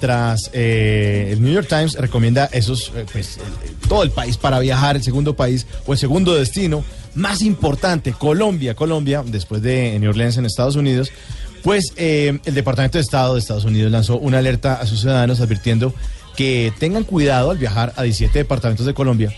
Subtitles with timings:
[0.00, 3.38] Tras eh, el New York Times recomienda esos, eh, pues,
[3.88, 8.74] todo el país para viajar, el segundo país o el segundo destino más importante, Colombia,
[8.74, 11.10] Colombia, después de New Orleans en Estados Unidos,
[11.62, 15.40] pues eh, el Departamento de Estado de Estados Unidos lanzó una alerta a sus ciudadanos
[15.40, 15.92] advirtiendo
[16.36, 19.34] que tengan cuidado al viajar a 17 departamentos de Colombia,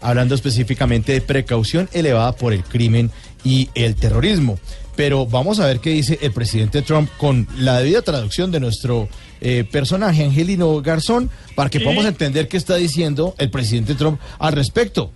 [0.00, 3.10] hablando específicamente de precaución elevada por el crimen
[3.44, 4.58] y el terrorismo.
[4.96, 9.08] Pero vamos a ver qué dice el presidente Trump con la debida traducción de nuestro
[9.40, 14.52] eh, personaje, Angelino Garzón, para que podamos entender qué está diciendo el presidente Trump al
[14.52, 15.10] respecto.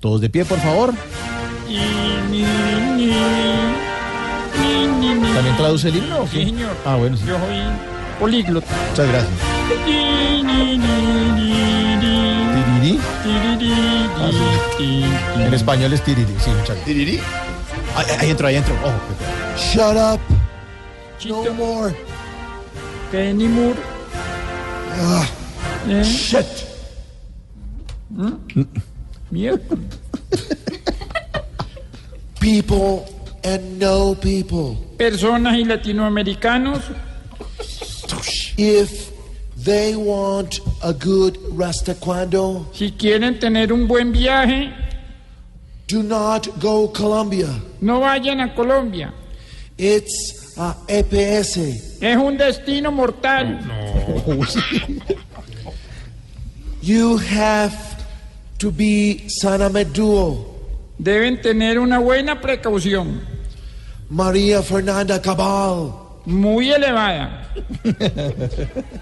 [0.00, 0.94] Todos de pie, por favor.
[5.34, 6.20] ¿También traduce el himno?
[6.20, 6.38] o qué?
[6.38, 6.76] Sí, señor.
[6.84, 7.24] Ah, bueno, sí.
[7.26, 7.58] Yo soy
[8.18, 8.66] políglota.
[8.90, 9.32] Muchas gracias.
[12.80, 12.98] ¿Tirirí?
[14.18, 14.30] Ah,
[14.78, 15.04] sí.
[15.38, 16.84] En español es tiriri, sí, muchas gracias.
[16.84, 17.20] ¿Tiriri?
[17.96, 18.74] Ahí, ahí entro, ahí entro.
[18.84, 18.92] Ojo.
[19.56, 20.20] Shut up.
[21.18, 21.94] Chito, No more.
[23.10, 23.78] Kenny Moore.
[25.88, 26.46] Eh, Shit.
[29.30, 29.76] mierda.
[32.40, 33.06] People
[33.44, 34.76] and no people.
[34.98, 36.80] Personas y latinoamericanos
[38.56, 39.10] If
[39.56, 44.72] they want a good restacuando, Si quieren tener un buen viaje,
[45.86, 47.48] do not go Colombia.
[47.80, 49.12] no vayan a Colombia.
[49.78, 51.56] It's uh, EPS.
[52.02, 53.60] Es un destino mortal.
[53.66, 54.44] No.
[56.82, 58.04] You have
[58.58, 60.54] to be Sanameduo,
[61.02, 63.20] Deben tener una buena precaución,
[64.08, 65.92] Maria Fernanda Cabal,
[66.26, 67.42] muy elevada.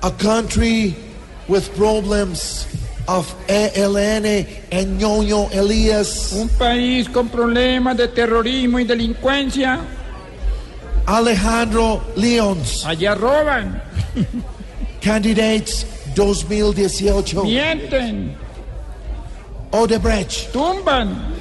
[0.03, 0.95] a country
[1.47, 2.67] with problems
[3.07, 9.81] of ELN and Ñoño Elias, Un país con problemas de terrorismo y delincuencia.
[11.07, 13.83] Alejandro Lyons, Allá roban,
[15.03, 18.37] candidates 2018, mienten,
[19.71, 21.35] Odebrecht, tumban.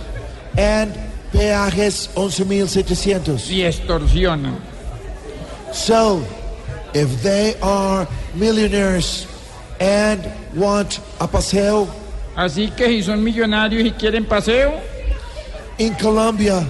[0.57, 0.93] And
[1.31, 3.49] peajes 11.700.
[3.49, 4.57] y extorsionan.
[5.71, 6.21] So,
[6.93, 9.25] if they are millionaires
[9.83, 10.23] and
[10.55, 11.87] want a paseo
[12.35, 14.71] Así que si son millonarios y quieren paseo,
[15.77, 16.63] in Colombia,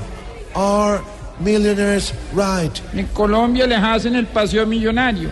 [0.55, 0.99] are
[1.39, 5.29] millionaires right en Colombia les hacen el paseo millonario.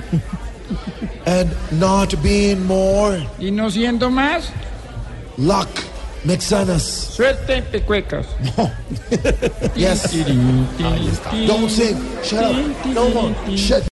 [1.26, 4.50] and not being more Y no siendo más,
[5.38, 5.68] luck
[6.24, 6.82] mexanas.
[6.84, 8.28] suerte pecuecas.
[9.76, 10.12] Yes.
[11.48, 11.98] Don't sing.
[12.24, 12.86] Shut up.
[12.88, 13.34] No more.
[13.58, 13.88] Shut